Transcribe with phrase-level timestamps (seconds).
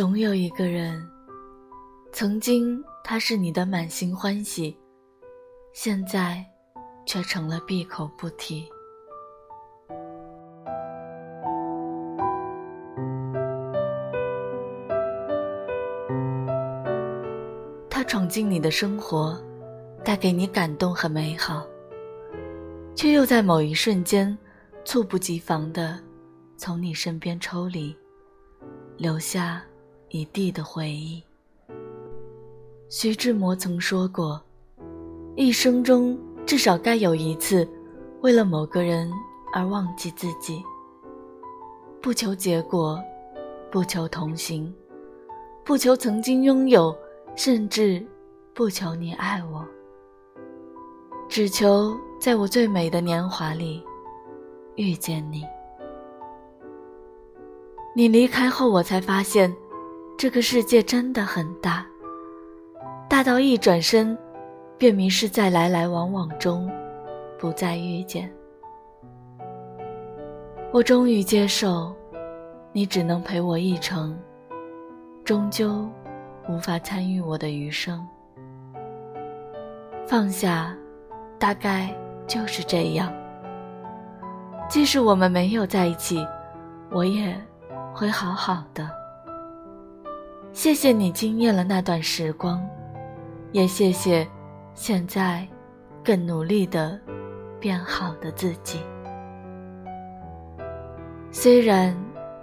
[0.00, 1.06] 总有一个人，
[2.10, 4.74] 曾经他是你的满心欢喜，
[5.74, 6.42] 现在
[7.04, 8.66] 却成了闭口不提。
[17.90, 19.38] 他闯进你的生活，
[20.02, 21.66] 带给你感动和美好，
[22.96, 24.34] 却又在某一瞬间，
[24.82, 26.00] 猝不及防的
[26.56, 27.94] 从你身边抽离，
[28.96, 29.62] 留下。
[30.10, 31.22] 一地的回忆。
[32.88, 34.42] 徐志摩曾说过
[35.36, 37.66] ：“一生中至少该有一次，
[38.20, 39.08] 为了某个人
[39.54, 40.60] 而忘记自己。
[42.02, 43.00] 不求结果，
[43.70, 44.74] 不求同行，
[45.64, 46.92] 不求曾经拥有，
[47.36, 48.04] 甚至
[48.52, 49.64] 不求你爱我，
[51.28, 53.80] 只求在我最美的年华里
[54.74, 55.46] 遇见你。
[57.94, 59.54] 你离开后，我才发现。”
[60.20, 61.82] 这个世界真的很大，
[63.08, 64.14] 大到一转身，
[64.76, 66.70] 便迷失在来来往往中，
[67.38, 68.30] 不再遇见。
[70.74, 71.90] 我终于接受，
[72.70, 74.14] 你只能陪我一程，
[75.24, 75.88] 终究
[76.50, 78.06] 无法参与我的余生。
[80.06, 80.76] 放下，
[81.38, 81.88] 大概
[82.26, 83.10] 就是这样。
[84.68, 86.22] 即使我们没有在一起，
[86.90, 87.34] 我也
[87.94, 88.99] 会好好的。
[90.52, 92.60] 谢谢你惊艳了那段时光，
[93.52, 94.26] 也谢谢
[94.74, 95.46] 现在
[96.04, 97.00] 更努力的
[97.58, 98.80] 变好的自己。
[101.30, 101.96] 虽然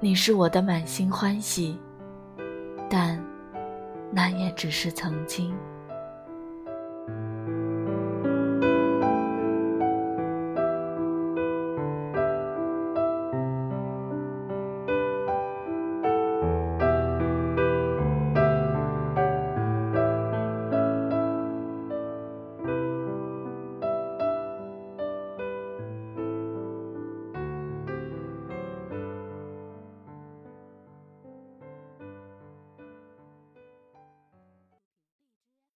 [0.00, 1.78] 你是我的满心欢喜，
[2.90, 3.18] 但
[4.10, 5.54] 那也只是曾经。